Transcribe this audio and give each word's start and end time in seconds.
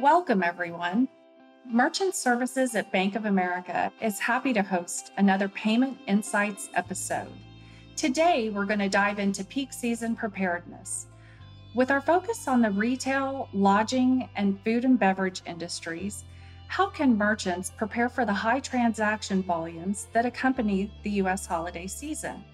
Welcome, 0.00 0.42
everyone. 0.42 1.08
Merchant 1.64 2.14
Services 2.14 2.74
at 2.74 2.92
Bank 2.92 3.16
of 3.16 3.24
America 3.24 3.90
is 4.02 4.18
happy 4.18 4.52
to 4.52 4.62
host 4.62 5.10
another 5.16 5.48
Payment 5.48 5.96
Insights 6.06 6.68
episode. 6.74 7.32
Today, 7.96 8.50
we're 8.50 8.66
going 8.66 8.80
to 8.80 8.90
dive 8.90 9.18
into 9.18 9.42
peak 9.42 9.72
season 9.72 10.14
preparedness. 10.14 11.06
With 11.74 11.90
our 11.90 12.02
focus 12.02 12.46
on 12.46 12.60
the 12.60 12.70
retail, 12.70 13.48
lodging, 13.54 14.28
and 14.36 14.60
food 14.60 14.84
and 14.84 14.98
beverage 14.98 15.40
industries, 15.46 16.24
how 16.68 16.90
can 16.90 17.16
merchants 17.16 17.72
prepare 17.74 18.10
for 18.10 18.26
the 18.26 18.34
high 18.34 18.60
transaction 18.60 19.42
volumes 19.42 20.08
that 20.12 20.26
accompany 20.26 20.92
the 21.04 21.10
U.S. 21.22 21.46
holiday 21.46 21.86
season? 21.86 22.44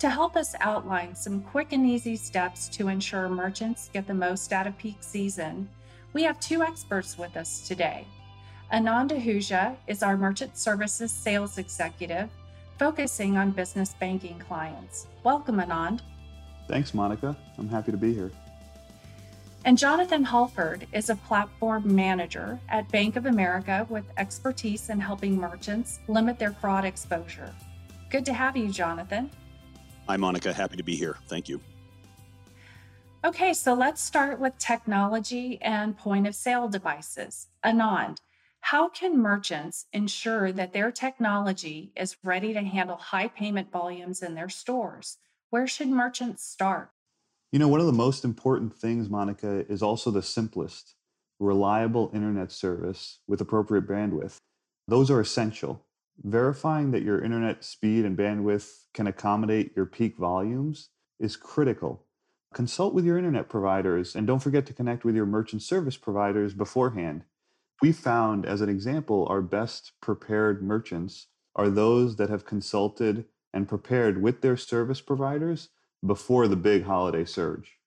To 0.00 0.10
help 0.10 0.34
us 0.34 0.56
outline 0.58 1.14
some 1.14 1.40
quick 1.40 1.72
and 1.72 1.86
easy 1.86 2.16
steps 2.16 2.68
to 2.70 2.88
ensure 2.88 3.28
merchants 3.28 3.90
get 3.92 4.08
the 4.08 4.12
most 4.14 4.52
out 4.52 4.66
of 4.66 4.76
peak 4.76 4.96
season, 5.00 5.68
we 6.14 6.22
have 6.22 6.40
two 6.40 6.62
experts 6.62 7.18
with 7.18 7.36
us 7.36 7.66
today. 7.66 8.06
Anand 8.72 9.10
Ahuja 9.10 9.76
is 9.86 10.02
our 10.02 10.16
Merchant 10.16 10.56
Services 10.56 11.12
Sales 11.12 11.58
Executive, 11.58 12.30
focusing 12.78 13.36
on 13.36 13.50
business 13.50 13.94
banking 14.00 14.38
clients. 14.38 15.08
Welcome, 15.24 15.56
Anand. 15.56 16.00
Thanks, 16.68 16.94
Monica. 16.94 17.36
I'm 17.58 17.68
happy 17.68 17.90
to 17.90 17.98
be 17.98 18.14
here. 18.14 18.30
And 19.66 19.76
Jonathan 19.76 20.22
Hallford 20.22 20.86
is 20.92 21.10
a 21.10 21.16
platform 21.16 21.94
manager 21.94 22.60
at 22.68 22.88
Bank 22.90 23.16
of 23.16 23.26
America 23.26 23.86
with 23.90 24.04
expertise 24.16 24.90
in 24.90 25.00
helping 25.00 25.36
merchants 25.36 26.00
limit 26.06 26.38
their 26.38 26.52
fraud 26.52 26.84
exposure. 26.84 27.52
Good 28.10 28.24
to 28.26 28.32
have 28.32 28.56
you, 28.56 28.68
Jonathan. 28.68 29.30
Hi, 30.08 30.16
Monica. 30.16 30.52
Happy 30.52 30.76
to 30.76 30.84
be 30.84 30.94
here. 30.94 31.16
Thank 31.28 31.48
you. 31.48 31.60
Okay, 33.24 33.54
so 33.54 33.72
let's 33.72 34.02
start 34.02 34.38
with 34.38 34.58
technology 34.58 35.58
and 35.62 35.96
point 35.96 36.26
of 36.26 36.34
sale 36.34 36.68
devices. 36.68 37.46
Anand, 37.64 38.18
how 38.60 38.90
can 38.90 39.18
merchants 39.18 39.86
ensure 39.94 40.52
that 40.52 40.74
their 40.74 40.92
technology 40.92 41.90
is 41.96 42.18
ready 42.22 42.52
to 42.52 42.60
handle 42.60 42.98
high 42.98 43.28
payment 43.28 43.72
volumes 43.72 44.22
in 44.22 44.34
their 44.34 44.50
stores? 44.50 45.16
Where 45.48 45.66
should 45.66 45.88
merchants 45.88 46.44
start? 46.44 46.90
You 47.50 47.58
know, 47.58 47.68
one 47.68 47.80
of 47.80 47.86
the 47.86 47.92
most 47.94 48.26
important 48.26 48.76
things, 48.76 49.08
Monica, 49.08 49.64
is 49.72 49.82
also 49.82 50.10
the 50.10 50.22
simplest 50.22 50.94
reliable 51.40 52.10
internet 52.12 52.52
service 52.52 53.20
with 53.26 53.40
appropriate 53.40 53.88
bandwidth. 53.88 54.36
Those 54.86 55.10
are 55.10 55.20
essential. 55.20 55.86
Verifying 56.22 56.90
that 56.90 57.02
your 57.02 57.24
internet 57.24 57.64
speed 57.64 58.04
and 58.04 58.18
bandwidth 58.18 58.82
can 58.92 59.06
accommodate 59.06 59.72
your 59.74 59.86
peak 59.86 60.18
volumes 60.18 60.90
is 61.18 61.36
critical 61.36 62.03
consult 62.54 62.94
with 62.94 63.04
your 63.04 63.18
internet 63.18 63.48
providers 63.48 64.14
and 64.14 64.26
don't 64.26 64.38
forget 64.38 64.64
to 64.66 64.72
connect 64.72 65.04
with 65.04 65.14
your 65.14 65.26
merchant 65.26 65.62
service 65.62 65.96
providers 65.96 66.54
beforehand. 66.54 67.24
We 67.82 67.92
found, 67.92 68.46
as 68.46 68.60
an 68.60 68.68
example, 68.68 69.26
our 69.28 69.42
best 69.42 69.92
prepared 70.00 70.62
merchants 70.62 71.26
are 71.56 71.68
those 71.68 72.16
that 72.16 72.30
have 72.30 72.46
consulted 72.46 73.26
and 73.52 73.68
prepared 73.68 74.22
with 74.22 74.40
their 74.40 74.56
service 74.56 75.00
providers 75.00 75.68
before 76.04 76.48
the 76.48 76.56
big 76.56 76.84
holiday 76.84 77.24
surge. 77.24 77.78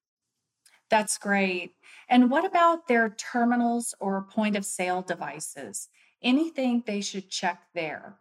That's 0.90 1.18
great. 1.18 1.72
And 2.10 2.30
what 2.30 2.46
about 2.46 2.88
their 2.88 3.10
terminals 3.10 3.94
or 4.00 4.22
point 4.22 4.56
of 4.56 4.66
sale 4.66 5.02
devices? 5.02 5.90
Anything 6.22 6.84
they 6.86 7.02
should 7.02 7.30
check 7.30 7.64
there? 7.74 8.20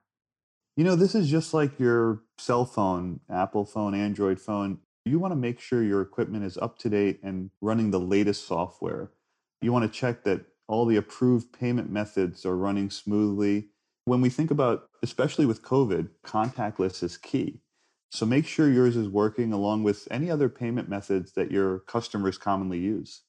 You 0.76 0.84
know, 0.84 0.96
this 0.96 1.14
is 1.14 1.30
just 1.30 1.54
like 1.54 1.78
your 1.78 2.22
cell 2.36 2.64
phone, 2.64 3.20
Apple 3.30 3.64
phone, 3.64 3.94
Android 3.94 4.40
phone. 4.40 4.78
You 5.06 5.20
want 5.20 5.30
to 5.30 5.36
make 5.36 5.60
sure 5.60 5.84
your 5.84 6.02
equipment 6.02 6.44
is 6.44 6.58
up 6.58 6.78
to 6.78 6.90
date 6.90 7.20
and 7.22 7.50
running 7.60 7.92
the 7.92 8.00
latest 8.00 8.44
software. 8.44 9.12
You 9.62 9.72
want 9.72 9.84
to 9.90 9.98
check 9.98 10.24
that 10.24 10.44
all 10.66 10.84
the 10.84 10.96
approved 10.96 11.52
payment 11.52 11.88
methods 11.88 12.44
are 12.44 12.56
running 12.56 12.90
smoothly. 12.90 13.68
When 14.06 14.20
we 14.20 14.30
think 14.30 14.50
about, 14.50 14.88
especially 15.04 15.46
with 15.46 15.62
COVID, 15.62 16.08
contactless 16.24 17.04
is 17.04 17.16
key. 17.16 17.60
So 18.10 18.26
make 18.26 18.46
sure 18.46 18.68
yours 18.68 18.96
is 18.96 19.08
working 19.08 19.52
along 19.52 19.84
with 19.84 20.08
any 20.10 20.28
other 20.28 20.48
payment 20.48 20.88
methods 20.88 21.32
that 21.34 21.52
your 21.52 21.80
customers 21.80 22.36
commonly 22.36 22.80
use. 22.80 23.22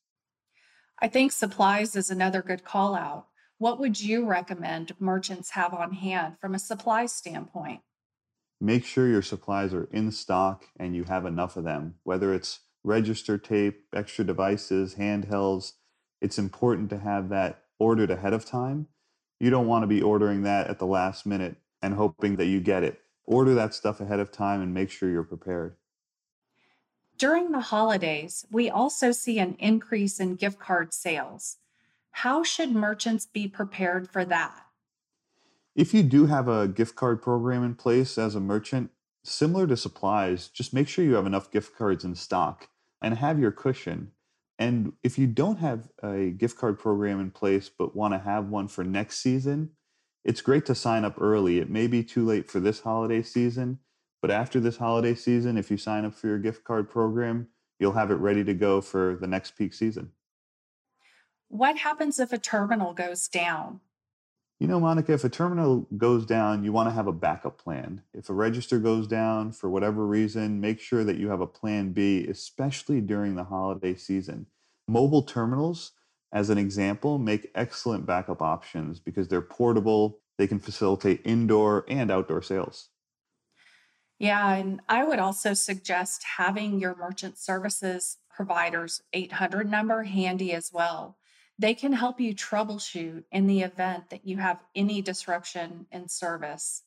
I 1.00 1.08
think 1.08 1.32
supplies 1.32 1.96
is 1.96 2.10
another 2.10 2.42
good 2.42 2.64
call 2.64 2.96
out. 2.96 3.28
What 3.60 3.80
would 3.80 4.02
you 4.02 4.26
recommend 4.26 4.96
merchants 5.00 5.52
have 5.52 5.76
on 5.76 5.94
hand 5.94 6.40
from 6.42 6.56
a 6.56 6.60
supply 6.60 7.06
standpoint? 7.06 7.82
Make 8.60 8.86
sure 8.86 9.08
your 9.08 9.22
supplies 9.22 9.74
are 9.74 9.88
in 9.92 10.12
stock 10.12 10.66
and 10.80 10.96
you 10.96 11.04
have 11.06 11.26
enough 11.26 11.58
of 11.58 11.64
them, 11.64 11.96
whether 12.04 12.34
it's 12.34 12.62
register 12.84 13.38
tape, 13.38 13.84
extra 13.94 14.26
devices, 14.26 14.96
handhelds. 14.96 15.74
It's 16.22 16.40
important 16.40 16.90
to 16.92 17.00
have 17.00 17.30
that 17.30 17.64
ordered 17.80 18.12
ahead 18.12 18.34
of 18.34 18.46
time. 18.46 18.88
You 19.40 19.50
don't 19.50 19.68
want 19.68 19.84
to 19.84 19.88
be 19.88 20.02
ordering 20.02 20.44
that 20.44 20.68
at 20.68 20.80
the 20.80 20.88
last 20.88 21.26
minute 21.26 21.58
and 21.82 21.94
hoping 21.94 22.38
that 22.38 22.48
you 22.48 22.60
get 22.60 22.84
it. 22.84 23.02
Order 23.26 23.54
that 23.56 23.74
stuff 23.74 24.00
ahead 24.00 24.20
of 24.20 24.32
time 24.32 24.62
and 24.62 24.74
make 24.74 24.90
sure 24.90 25.10
you're 25.10 25.24
prepared. 25.24 25.76
During 27.18 27.52
the 27.52 27.60
holidays, 27.60 28.46
we 28.52 28.70
also 28.70 29.12
see 29.12 29.40
an 29.40 29.56
increase 29.60 30.20
in 30.20 30.36
gift 30.36 30.60
card 30.60 30.94
sales. 30.94 31.58
How 32.12 32.44
should 32.44 32.72
merchants 32.72 33.26
be 33.26 33.48
prepared 33.48 34.10
for 34.10 34.24
that? 34.26 34.67
If 35.78 35.94
you 35.94 36.02
do 36.02 36.26
have 36.26 36.48
a 36.48 36.68
gift 36.68 36.96
card 36.96 37.22
program 37.22 37.64
in 37.64 37.76
place 37.76 38.18
as 38.18 38.34
a 38.34 38.40
merchant, 38.40 38.90
similar 39.24 39.68
to 39.68 39.78
supplies, 39.78 40.48
just 40.48 40.74
make 40.74 40.88
sure 40.88 41.06
you 41.06 41.14
have 41.14 41.28
enough 41.28 41.52
gift 41.52 41.78
cards 41.78 42.04
in 42.04 42.16
stock 42.16 42.70
and 43.00 43.14
have 43.14 43.38
your 43.38 43.52
cushion. 43.52 44.12
And 44.58 44.94
if 45.04 45.20
you 45.20 45.28
don't 45.28 45.60
have 45.60 45.92
a 46.02 46.32
gift 46.32 46.58
card 46.58 46.80
program 46.80 47.20
in 47.20 47.30
place 47.30 47.70
but 47.70 47.96
want 47.96 48.16
to 48.16 48.18
have 48.18 48.50
one 48.50 48.68
for 48.68 48.84
next 48.84 49.20
season, 49.20 49.70
it's 50.26 50.42
great 50.42 50.66
to 50.66 50.74
sign 50.74 51.06
up 51.06 51.22
early. 51.22 51.60
It 51.60 51.70
may 51.70 51.86
be 51.86 52.04
too 52.04 52.26
late 52.26 52.50
for 52.50 52.60
this 52.60 52.82
holiday 52.82 53.22
season, 53.22 53.78
but 54.20 54.32
after 54.32 54.60
this 54.60 54.78
holiday 54.78 55.14
season, 55.14 55.60
if 55.60 55.70
you 55.70 55.78
sign 55.78 56.06
up 56.06 56.16
for 56.16 56.26
your 56.26 56.40
gift 56.40 56.64
card 56.64 56.90
program, 56.90 57.50
you'll 57.80 57.92
have 57.92 58.10
it 58.10 58.16
ready 58.16 58.44
to 58.46 58.56
go 58.56 58.82
for 58.82 59.16
the 59.22 59.28
next 59.28 59.52
peak 59.52 59.76
season. 59.76 60.12
What 61.50 61.78
happens 61.78 62.20
if 62.20 62.34
a 62.34 62.40
terminal 62.40 62.94
goes 62.94 63.28
down? 63.28 63.82
You 64.60 64.66
know, 64.66 64.80
Monica, 64.80 65.14
if 65.14 65.24
a 65.24 65.30
terminal 65.30 65.88
goes 65.98 66.26
down, 66.26 66.64
you 66.64 66.72
want 66.72 66.90
to 66.90 66.94
have 66.94 67.06
a 67.06 67.14
backup 67.14 67.60
plan. 67.60 68.02
If 68.14 68.30
a 68.30 68.34
register 68.34 68.80
goes 68.80 69.06
down 69.06 69.52
for 69.52 69.70
whatever 69.70 70.08
reason, 70.08 70.60
make 70.60 70.80
sure 70.80 71.04
that 71.04 71.18
you 71.18 71.30
have 71.30 71.42
a 71.42 71.48
plan 71.48 71.92
B, 71.94 72.26
especially 72.28 73.00
during 73.00 73.36
the 73.36 73.44
holiday 73.44 73.94
season. 73.94 74.48
Mobile 74.88 75.22
terminals, 75.22 75.92
as 76.34 76.50
an 76.50 76.58
example, 76.58 77.20
make 77.20 77.52
excellent 77.54 78.08
backup 78.08 78.42
options 78.42 79.00
because 79.00 79.28
they're 79.28 79.42
portable, 79.42 80.22
they 80.40 80.48
can 80.48 80.60
facilitate 80.60 81.22
indoor 81.24 81.86
and 81.88 82.10
outdoor 82.10 82.42
sales. 82.42 82.90
Yeah, 84.18 84.56
and 84.56 84.82
I 84.90 85.04
would 85.04 85.20
also 85.20 85.54
suggest 85.54 86.24
having 86.38 86.80
your 86.80 86.96
merchant 86.96 87.38
services 87.38 88.18
providers 88.36 89.04
800 89.14 89.70
number 89.70 90.04
handy 90.04 90.52
as 90.52 90.72
well 90.74 91.18
they 91.60 91.74
can 91.74 91.94
help 91.94 92.20
you 92.20 92.36
troubleshoot 92.36 93.24
in 93.32 93.48
the 93.48 93.62
event 93.62 94.10
that 94.10 94.26
you 94.26 94.38
have 94.38 94.64
any 94.76 95.02
disruption 95.02 95.88
in 95.92 96.08
service. 96.08 96.84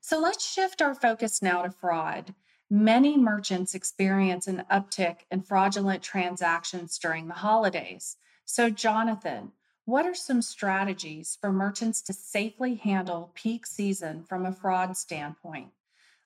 So 0.00 0.18
let's 0.18 0.44
shift 0.44 0.82
our 0.82 0.94
focus 0.94 1.42
now 1.42 1.62
to 1.62 1.70
fraud. 1.70 2.34
Many 2.68 3.16
merchants 3.16 3.74
experience 3.74 4.48
an 4.48 4.64
uptick 4.70 5.18
in 5.30 5.42
fraudulent 5.42 6.02
transactions 6.02 6.98
during 6.98 7.28
the 7.28 7.34
holidays. 7.34 8.16
So, 8.44 8.70
Jonathan, 8.70 9.52
what 9.84 10.06
are 10.06 10.14
some 10.14 10.42
strategies 10.42 11.36
for 11.40 11.52
merchants 11.52 12.02
to 12.02 12.12
safely 12.12 12.76
handle 12.76 13.30
peak 13.34 13.66
season 13.66 14.24
from 14.24 14.46
a 14.46 14.52
fraud 14.52 14.96
standpoint? 14.96 15.68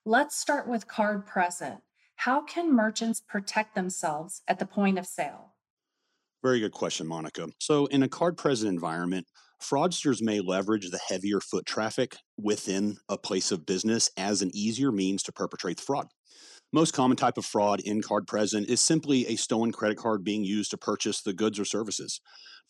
Let's 0.04 0.36
start 0.36 0.68
with 0.68 0.88
card 0.88 1.26
present. 1.26 1.80
How 2.14 2.42
can 2.42 2.72
merchants 2.72 3.20
protect 3.20 3.74
themselves 3.74 4.42
at 4.48 4.58
the 4.58 4.66
point 4.66 4.98
of 4.98 5.06
sale? 5.06 5.55
Very 6.42 6.60
good 6.60 6.72
question, 6.72 7.06
Monica. 7.06 7.48
So, 7.58 7.86
in 7.86 8.02
a 8.02 8.08
card 8.08 8.36
present 8.36 8.72
environment, 8.72 9.26
fraudsters 9.62 10.22
may 10.22 10.40
leverage 10.40 10.90
the 10.90 11.00
heavier 11.08 11.40
foot 11.40 11.66
traffic 11.66 12.16
within 12.36 12.98
a 13.08 13.16
place 13.18 13.50
of 13.50 13.66
business 13.66 14.10
as 14.16 14.42
an 14.42 14.50
easier 14.54 14.92
means 14.92 15.22
to 15.24 15.32
perpetrate 15.32 15.78
the 15.78 15.82
fraud. 15.82 16.08
Most 16.72 16.92
common 16.92 17.16
type 17.16 17.38
of 17.38 17.46
fraud 17.46 17.80
in 17.80 18.02
card 18.02 18.26
present 18.26 18.68
is 18.68 18.80
simply 18.80 19.26
a 19.26 19.36
stolen 19.36 19.72
credit 19.72 19.96
card 19.96 20.24
being 20.24 20.44
used 20.44 20.70
to 20.72 20.76
purchase 20.76 21.22
the 21.22 21.32
goods 21.32 21.58
or 21.58 21.64
services. 21.64 22.20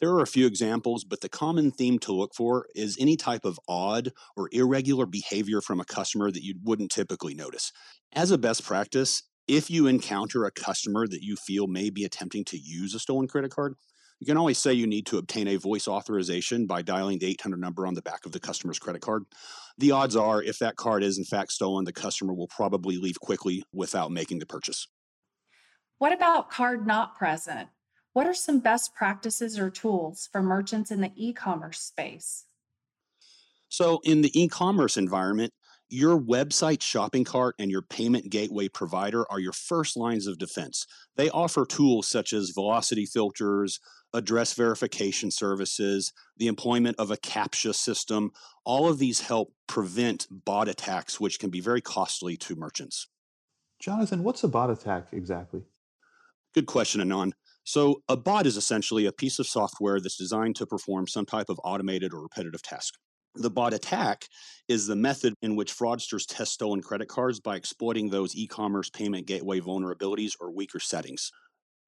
There 0.00 0.10
are 0.10 0.20
a 0.20 0.26
few 0.26 0.46
examples, 0.46 1.04
but 1.04 1.22
the 1.22 1.28
common 1.28 1.70
theme 1.70 1.98
to 2.00 2.12
look 2.12 2.34
for 2.34 2.66
is 2.74 2.96
any 3.00 3.16
type 3.16 3.44
of 3.44 3.58
odd 3.66 4.12
or 4.36 4.50
irregular 4.52 5.06
behavior 5.06 5.62
from 5.62 5.80
a 5.80 5.84
customer 5.84 6.30
that 6.30 6.44
you 6.44 6.54
wouldn't 6.62 6.90
typically 6.90 7.34
notice. 7.34 7.72
As 8.12 8.30
a 8.30 8.38
best 8.38 8.64
practice, 8.64 9.22
if 9.48 9.70
you 9.70 9.86
encounter 9.86 10.44
a 10.44 10.50
customer 10.50 11.06
that 11.06 11.22
you 11.22 11.36
feel 11.36 11.66
may 11.66 11.90
be 11.90 12.04
attempting 12.04 12.44
to 12.46 12.58
use 12.58 12.94
a 12.94 12.98
stolen 12.98 13.28
credit 13.28 13.50
card, 13.50 13.74
you 14.18 14.26
can 14.26 14.38
always 14.38 14.58
say 14.58 14.72
you 14.72 14.86
need 14.86 15.06
to 15.06 15.18
obtain 15.18 15.46
a 15.46 15.56
voice 15.56 15.86
authorization 15.86 16.66
by 16.66 16.80
dialing 16.82 17.18
the 17.18 17.26
800 17.26 17.60
number 17.60 17.86
on 17.86 17.94
the 17.94 18.02
back 18.02 18.24
of 18.24 18.32
the 18.32 18.40
customer's 18.40 18.78
credit 18.78 19.02
card. 19.02 19.24
The 19.78 19.90
odds 19.90 20.16
are, 20.16 20.42
if 20.42 20.58
that 20.60 20.76
card 20.76 21.02
is 21.02 21.18
in 21.18 21.24
fact 21.24 21.52
stolen, 21.52 21.84
the 21.84 21.92
customer 21.92 22.32
will 22.32 22.48
probably 22.48 22.96
leave 22.96 23.20
quickly 23.20 23.62
without 23.72 24.10
making 24.10 24.38
the 24.38 24.46
purchase. 24.46 24.88
What 25.98 26.12
about 26.12 26.50
card 26.50 26.86
not 26.86 27.14
present? 27.16 27.68
What 28.14 28.26
are 28.26 28.34
some 28.34 28.60
best 28.60 28.94
practices 28.94 29.58
or 29.58 29.68
tools 29.68 30.28
for 30.32 30.42
merchants 30.42 30.90
in 30.90 31.02
the 31.02 31.12
e 31.14 31.34
commerce 31.34 31.80
space? 31.80 32.44
So, 33.68 34.00
in 34.04 34.22
the 34.22 34.30
e 34.38 34.48
commerce 34.48 34.96
environment, 34.96 35.52
your 35.88 36.18
website 36.18 36.82
shopping 36.82 37.24
cart 37.24 37.54
and 37.58 37.70
your 37.70 37.82
payment 37.82 38.30
gateway 38.30 38.68
provider 38.68 39.30
are 39.30 39.38
your 39.38 39.52
first 39.52 39.96
lines 39.96 40.26
of 40.26 40.38
defense. 40.38 40.86
They 41.16 41.30
offer 41.30 41.64
tools 41.64 42.08
such 42.08 42.32
as 42.32 42.50
velocity 42.50 43.06
filters, 43.06 43.78
address 44.12 44.54
verification 44.54 45.30
services, 45.30 46.12
the 46.36 46.48
employment 46.48 46.96
of 46.98 47.10
a 47.10 47.16
CAPTCHA 47.16 47.74
system. 47.74 48.30
All 48.64 48.88
of 48.88 48.98
these 48.98 49.20
help 49.20 49.52
prevent 49.66 50.26
bot 50.30 50.68
attacks, 50.68 51.20
which 51.20 51.38
can 51.38 51.50
be 51.50 51.60
very 51.60 51.80
costly 51.80 52.36
to 52.38 52.56
merchants. 52.56 53.08
Jonathan, 53.78 54.24
what's 54.24 54.42
a 54.42 54.48
bot 54.48 54.70
attack 54.70 55.08
exactly? 55.12 55.62
Good 56.54 56.66
question, 56.66 57.00
Anand. 57.00 57.32
So, 57.64 58.02
a 58.08 58.16
bot 58.16 58.46
is 58.46 58.56
essentially 58.56 59.06
a 59.06 59.12
piece 59.12 59.38
of 59.38 59.46
software 59.46 60.00
that's 60.00 60.16
designed 60.16 60.56
to 60.56 60.66
perform 60.66 61.08
some 61.08 61.26
type 61.26 61.48
of 61.48 61.60
automated 61.64 62.14
or 62.14 62.22
repetitive 62.22 62.62
task. 62.62 62.94
The 63.36 63.50
bot 63.50 63.74
attack 63.74 64.28
is 64.66 64.86
the 64.86 64.96
method 64.96 65.34
in 65.42 65.56
which 65.56 65.76
fraudsters 65.76 66.24
test 66.26 66.54
stolen 66.54 66.80
credit 66.80 67.08
cards 67.08 67.38
by 67.38 67.56
exploiting 67.56 68.08
those 68.08 68.34
e 68.34 68.46
commerce 68.46 68.88
payment 68.88 69.26
gateway 69.26 69.60
vulnerabilities 69.60 70.32
or 70.40 70.50
weaker 70.50 70.80
settings. 70.80 71.30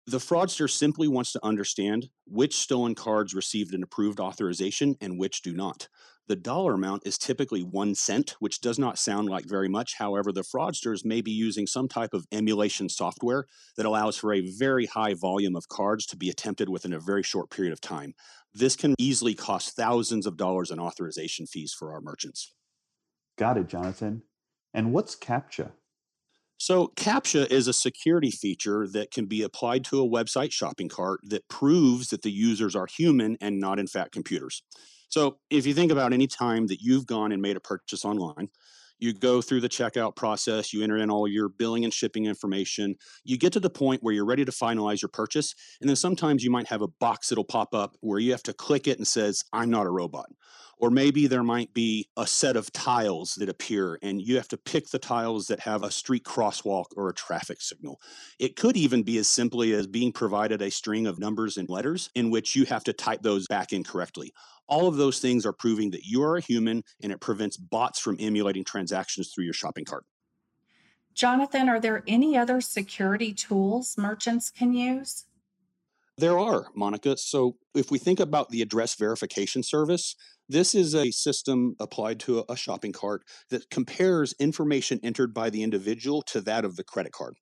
The 0.07 0.19
fraudster 0.19 0.71
simply 0.71 1.09
wants 1.09 1.33
to 1.33 1.45
understand 1.45 2.09
which 2.27 2.57
stolen 2.57 2.95
cards 2.95 3.35
received 3.35 3.75
an 3.75 3.83
approved 3.83 4.21
authorization 4.21 4.97
and 5.01 5.19
which 5.19 5.43
do 5.43 5.53
not. 5.53 5.89
The 6.29 6.37
dollar 6.37 6.75
amount 6.75 7.07
is 7.07 7.17
typically 7.17 7.63
one 7.63 7.95
cent, 7.95 8.37
which 8.39 8.61
does 8.61 8.79
not 8.79 8.99
sound 8.99 9.31
like 9.31 9.47
very 9.47 9.69
much. 9.69 9.95
However, 9.95 10.31
the 10.31 10.43
fraudsters 10.43 11.03
may 11.03 11.23
be 11.23 11.31
using 11.31 11.67
some 11.67 11.89
type 11.89 12.13
of 12.13 12.27
emulation 12.33 12.91
software 12.91 13.47
that 13.79 13.87
allows 13.87 14.19
for 14.19 14.35
a 14.35 14.43
very 14.59 14.85
high 14.85 15.15
volume 15.15 15.57
of 15.57 15.69
cards 15.69 16.05
to 16.07 16.19
be 16.19 16.29
attempted 16.29 16.69
within 16.69 16.93
a 16.93 17.01
very 17.01 17.23
short 17.23 17.49
period 17.49 17.73
of 17.73 17.81
time. 17.81 18.13
This 18.53 18.77
can 18.77 18.95
easily 18.99 19.35
cost 19.35 19.75
thousands 19.75 20.27
of 20.27 20.37
dollars 20.37 20.71
in 20.71 20.79
authorization 20.79 21.47
fees 21.47 21.73
for 21.73 21.95
our 21.95 22.03
merchants. 22.03 22.53
Got 23.39 23.57
it, 23.57 23.69
Jonathan. 23.69 24.23
And 24.75 24.93
what's 24.93 25.17
CAPTCHA? 25.17 25.71
So, 26.59 26.89
CAPTCHA 26.97 27.51
is 27.51 27.69
a 27.69 27.73
security 27.73 28.31
feature 28.31 28.87
that 28.89 29.11
can 29.11 29.25
be 29.27 29.43
applied 29.43 29.85
to 29.87 30.03
a 30.03 30.09
website 30.09 30.53
shopping 30.53 30.89
cart 30.89 31.21
that 31.23 31.49
proves 31.49 32.11
that 32.11 32.21
the 32.21 32.33
users 32.33 32.77
are 32.77 32.87
human 32.87 33.39
and 33.41 33.61
not, 33.61 33.79
in 33.79 33.87
fact, 33.87 34.13
computers. 34.13 34.63
So 35.09 35.39
if 35.51 35.67
you 35.67 35.75
think 35.75 35.93
about 35.93 36.13
any 36.13 36.27
time 36.27 36.67
that 36.67 36.81
you've 36.81 37.07
gone 37.07 37.33
and 37.33 37.43
made 37.43 37.57
a 37.57 37.61
purchase 37.61 38.05
online, 38.05 38.49
you 39.01 39.13
go 39.13 39.41
through 39.41 39.61
the 39.61 39.69
checkout 39.69 40.17
process, 40.17 40.73
you 40.73 40.83
enter 40.83 40.97
in 40.97 41.11
all 41.11 41.29
your 41.29 41.49
billing 41.49 41.85
and 41.85 41.95
shipping 41.95 42.27
information, 42.27 42.97
you 43.25 43.39
get 43.39 43.53
to 43.53 43.61
the 43.61 43.71
point 43.71 44.03
where 44.03 44.13
you're 44.13 44.25
ready 44.25 44.45
to 44.45 44.51
finalize 44.51 45.01
your 45.01 45.09
purchase, 45.09 45.55
and 45.81 45.89
then 45.89 45.97
sometimes 45.97 46.43
you 46.43 46.51
might 46.51 46.67
have 46.67 46.83
a 46.83 46.89
box 46.89 47.29
that'll 47.29 47.45
pop 47.45 47.75
up 47.75 47.97
where 48.01 48.19
you 48.19 48.33
have 48.33 48.43
to 48.43 48.53
click 48.53 48.89
it 48.89 48.99
and 48.99 49.07
says, 49.07 49.45
"I'm 49.53 49.71
not 49.71 49.87
a 49.87 49.91
robot." 49.91 50.31
Or 50.81 50.91
maybe 50.91 51.27
there 51.27 51.43
might 51.43 51.75
be 51.75 52.09
a 52.17 52.27
set 52.27 52.57
of 52.57 52.73
tiles 52.73 53.35
that 53.35 53.49
appear 53.49 53.99
and 54.01 54.23
you 54.23 54.37
have 54.37 54.47
to 54.49 54.57
pick 54.57 54.89
the 54.91 54.99
tiles 54.99 55.47
that 55.47 55.61
have 55.61 55.83
a 55.83 55.91
street 55.91 56.23
crosswalk 56.25 56.87
or 56.97 57.09
a 57.09 57.15
traffic 57.15 57.61
signal. 57.61 58.01
It 58.39 58.55
could 58.55 58.77
even 58.77 59.03
be 59.03 59.19
as 59.19 59.29
simply 59.29 59.73
as 59.73 59.89
being 59.89 60.13
provided 60.13 60.63
a 60.63 60.71
string 60.71 61.07
of 61.09 61.19
numbers 61.19 61.57
and 61.57 61.69
letters 61.69 62.11
in 62.15 62.31
which 62.31 62.55
you 62.55 62.65
have 62.67 62.85
to 62.85 62.93
type 62.93 63.23
those 63.23 63.49
back 63.49 63.73
in 63.73 63.83
correctly. 63.83 64.33
All 64.69 64.87
of 64.87 64.97
those 64.97 65.19
things 65.19 65.47
are 65.47 65.53
proving 65.53 65.91
that 65.91 66.05
you 66.05 66.23
are 66.23 66.37
a 66.37 66.41
human 66.41 66.85
and 67.03 67.11
it 67.11 67.21
prevents 67.21 67.57
bots 67.57 67.99
from 67.99 68.17
emulating 68.21 68.65
transactions 68.65 69.33
through 69.33 69.45
your 69.45 69.55
shopping 69.55 69.85
cart. 69.85 70.05
Jonathan, 71.15 71.69
are 71.69 71.81
there 71.81 72.05
any 72.07 72.37
other 72.37 72.61
security 72.61 73.33
tools 73.33 73.97
merchants 73.99 74.51
can 74.51 74.73
use? 74.73 75.25
There 76.19 76.39
are, 76.39 76.67
Monica. 76.75 77.17
So 77.17 77.57
if 77.75 77.91
we 77.91 77.99
think 77.99 78.21
about 78.21 78.51
the 78.51 78.61
address 78.61 78.97
verification 78.97 79.63
service, 79.63 80.17
this 80.49 80.75
is 80.75 80.95
a 80.95 81.11
system 81.11 81.77
applied 81.79 82.19
to 82.21 82.45
a 82.49 82.57
shopping 82.57 82.93
cart 82.93 83.23
that 83.51 83.71
compares 83.71 84.35
information 84.41 84.99
entered 85.03 85.33
by 85.33 85.51
the 85.51 85.63
individual 85.63 86.23
to 86.23 86.41
that 86.41 86.65
of 86.65 86.77
the 86.77 86.85
credit 86.85 87.13
card. 87.13 87.37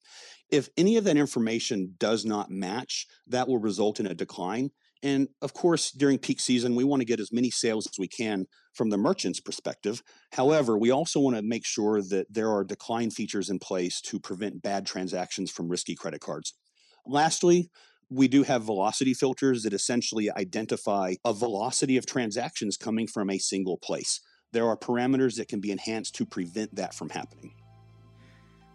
If 0.51 0.69
any 0.77 0.97
of 0.97 1.05
that 1.05 1.17
information 1.17 1.95
does 1.99 2.25
not 2.25 2.51
match, 2.51 3.07
that 3.27 3.49
will 3.49 3.59
result 3.59 3.99
in 3.99 4.07
a 4.07 4.15
decline. 4.15 4.71
And 5.07 5.29
of 5.41 5.55
course, 5.55 5.93
during 5.93 6.19
peak 6.19 6.41
season, 6.41 6.75
we 6.75 6.83
want 6.83 7.01
to 7.01 7.07
get 7.07 7.21
as 7.21 7.33
many 7.33 7.49
sales 7.49 7.87
as 7.87 7.97
we 7.97 8.09
can 8.09 8.47
from 8.75 8.91
the 8.91 8.99
merchant's 8.99 9.39
perspective. 9.39 10.03
However, 10.33 10.77
we 10.77 10.91
also 10.91 11.21
want 11.21 11.37
to 11.37 11.43
make 11.43 11.65
sure 11.65 12.03
that 12.03 12.27
there 12.29 12.51
are 12.51 12.65
decline 12.65 13.13
features 13.13 13.49
in 13.49 13.61
place 13.61 14.01
to 14.01 14.19
prevent 14.19 14.63
bad 14.63 14.85
transactions 14.85 15.53
from 15.53 15.69
risky 15.69 15.95
credit 15.95 16.21
cards. 16.21 16.55
Lastly, 17.07 17.71
we 18.11 18.27
do 18.27 18.43
have 18.43 18.65
velocity 18.65 19.15
filters 19.15 19.63
that 19.63 19.73
essentially 19.73 20.29
identify 20.29 21.15
a 21.25 21.33
velocity 21.33 21.97
of 21.97 22.05
transactions 22.05 22.77
coming 22.77 23.07
from 23.07 23.31
a 23.31 23.39
single 23.39 23.79
place. 23.79 24.21
There 24.53 24.67
are 24.67 24.77
parameters 24.77 25.37
that 25.37 25.47
can 25.47 25.61
be 25.61 25.71
enhanced 25.71 26.17
to 26.17 26.27
prevent 26.27 26.75
that 26.75 26.95
from 26.95 27.11
happening. 27.11 27.53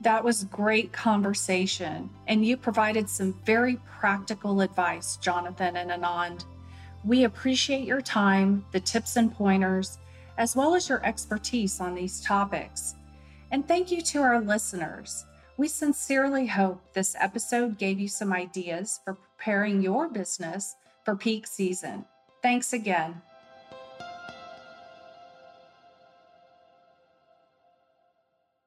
That 0.01 0.24
was 0.24 0.45
great 0.45 0.92
conversation, 0.92 2.09
and 2.27 2.44
you 2.44 2.57
provided 2.57 3.07
some 3.07 3.39
very 3.45 3.75
practical 4.00 4.62
advice, 4.62 5.15
Jonathan 5.18 5.77
and 5.77 5.92
Anand. 5.92 6.45
We 7.06 7.25
appreciate 7.25 7.86
your 7.86 8.01
time, 8.01 8.65
the 8.71 8.80
tips 8.80 9.15
and 9.15 9.31
pointers, 9.31 10.00
as 10.39 10.56
well 10.56 10.74
as 10.74 10.89
your 10.89 11.06
expertise 11.06 11.80
on 11.80 11.94
these 11.94 12.19
topics. 12.21 12.95
And 13.51 13.68
thank 13.68 13.92
you 13.92 14.01
to 14.01 14.24
our 14.24 14.42
listeners. 14.42 15.24
We 15.57 15.68
sincerely 15.68 16.48
hope 16.48 16.81
this 16.94 17.15
episode 17.19 17.77
gave 17.77 18.00
you 18.00 18.07
some 18.07 18.33
ideas 18.33 19.00
for 19.03 19.13
preparing 19.13 19.83
your 19.83 20.09
business 20.09 20.75
for 21.06 21.15
peak 21.15 21.45
season. 21.45 22.06
Thanks 22.42 22.74
again. 22.74 23.21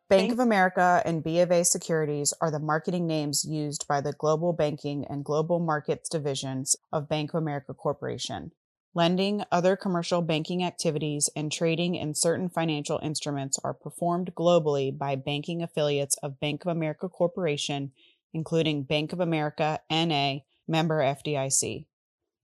Bank 0.07 0.33
of 0.33 0.39
America 0.39 1.01
and 1.07 1.25
B 1.25 1.41
of 1.41 1.51
A 1.51 1.65
Securities 1.65 2.35
are 2.39 2.51
the 2.51 2.59
marketing 2.59 3.07
names 3.07 3.47
used 3.47 3.89
by 3.89 4.03
the 4.03 4.13
Global 4.13 4.53
Banking 4.53 5.07
and 5.09 5.25
Global 5.25 5.59
Markets 5.59 6.11
divisions 6.11 6.77
of 6.93 7.09
Bank 7.09 7.33
of 7.33 7.39
America 7.39 7.73
Corporation. 7.73 8.53
Lending, 8.95 9.45
other 9.51 9.77
commercial 9.77 10.21
banking 10.21 10.63
activities, 10.63 11.31
and 11.35 11.51
trading 11.51 11.95
in 11.95 12.15
certain 12.15 12.51
financial 12.51 13.01
instruments 13.03 13.59
are 13.65 13.73
performed 13.73 14.35
globally 14.35 14.97
by 14.97 15.17
banking 15.17 15.63
affiliates 15.63 16.17
of 16.19 16.39
Bank 16.39 16.67
of 16.67 16.71
America 16.71 17.09
Corporation, 17.09 17.93
including 18.35 18.83
Bank 18.83 19.15
of 19.15 19.21
America 19.21 19.81
NA, 19.91 20.41
member 20.69 21.01
FDIC. 21.01 21.87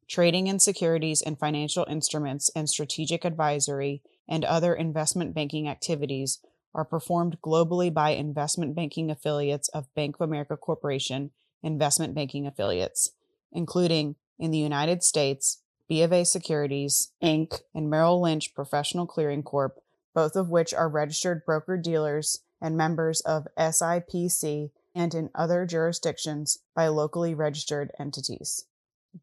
Trading 0.09 0.47
in 0.47 0.59
securities 0.59 1.20
and 1.20 1.39
financial 1.39 1.87
instruments 1.91 2.51
and 2.56 2.70
strategic 2.70 3.27
advisory 3.27 4.03
and 4.27 4.46
other 4.46 4.75
investment 4.75 5.34
banking 5.34 5.69
activities 5.69 6.39
are 6.74 6.84
performed 6.84 7.39
globally 7.43 7.93
by 7.93 8.10
investment 8.10 8.74
banking 8.74 9.10
affiliates 9.10 9.69
of 9.69 9.93
Bank 9.94 10.17
of 10.17 10.29
America 10.29 10.56
Corporation, 10.56 11.31
investment 11.62 12.15
banking 12.15 12.46
affiliates, 12.46 13.10
including 13.53 14.17
in 14.39 14.50
the 14.50 14.58
United 14.58 15.03
States, 15.03 15.62
B 15.89 16.03
of 16.03 16.12
A 16.12 16.24
Securities, 16.24 17.12
Inc., 17.22 17.62
and 17.74 17.91
Merrill 17.91 18.20
Lynch 18.20 18.55
Professional 18.55 19.06
Clearing 19.06 19.43
Corp., 19.43 19.82
both 20.15 20.36
of 20.36 20.48
which 20.48 20.72
are 20.72 20.89
registered 20.89 21.44
broker 21.44 21.77
dealers 21.77 22.41
and 22.60 22.77
members 22.77 23.20
of 23.22 23.48
SIPC 23.58 24.70
and 24.94 25.15
in 25.15 25.31
other 25.34 25.67
jurisdictions 25.67 26.58
by 26.74 26.89
locally 26.89 27.34
registered 27.34 27.91
entities. 27.98 28.67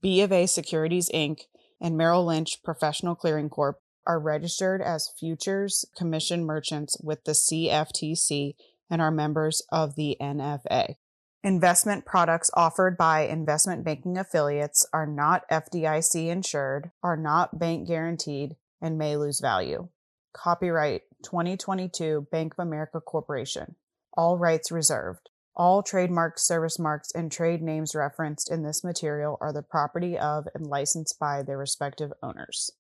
B 0.02 0.22
of 0.22 0.32
A 0.32 0.46
Securities 0.46 1.10
Inc. 1.14 1.42
and 1.80 1.98
Merrill 1.98 2.26
Lynch 2.26 2.62
Professional 2.64 3.16
Clearing 3.16 3.50
Corp. 3.50 3.80
are 4.08 4.20
registered 4.20 4.82
as 4.82 5.12
futures 5.20 5.86
commission 5.96 6.46
merchants 6.46 6.98
with 7.04 7.24
the 7.26 7.34
CFTC 7.34 8.56
and 8.90 9.02
are 9.02 9.12
members 9.12 9.62
of 9.72 9.96
the 9.96 10.18
NFA. 10.20 10.96
Investment 11.44 12.06
products 12.06 12.50
offered 12.56 12.98
by 12.98 13.22
investment 13.22 13.84
banking 13.84 14.18
affiliates 14.18 14.88
are 14.92 15.06
not 15.06 15.48
FDIC 15.50 16.28
insured, 16.30 16.92
are 17.04 17.18
not 17.18 17.60
bank 17.60 17.88
guaranteed, 17.88 18.56
and 18.82 18.98
may 18.98 19.16
lose 19.16 19.40
value. 19.40 19.90
Copyright 20.34 21.04
2022 21.24 22.28
Bank 22.32 22.54
of 22.54 22.66
America 22.66 23.00
Corporation. 23.02 23.76
All 24.14 24.38
rights 24.38 24.72
reserved. 24.72 25.30
All 25.56 25.82
trademarks, 25.82 26.46
service 26.46 26.78
marks, 26.78 27.12
and 27.14 27.32
trade 27.32 27.62
names 27.62 27.96
referenced 27.96 28.52
in 28.52 28.64
this 28.64 28.84
material 28.84 29.38
are 29.42 29.52
the 29.52 29.64
property 29.64 30.18
of 30.18 30.48
and 30.54 30.68
licensed 30.68 31.18
by 31.20 31.42
their 31.42 31.58
respective 31.58 32.12
owners. 32.22 32.72